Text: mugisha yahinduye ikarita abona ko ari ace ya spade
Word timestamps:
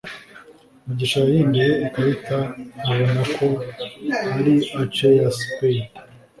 mugisha 0.85 1.17
yahinduye 1.25 1.69
ikarita 1.85 2.39
abona 2.91 3.21
ko 3.35 3.47
ari 4.37 4.55
ace 4.81 5.07
ya 5.19 5.29
spade 5.37 5.87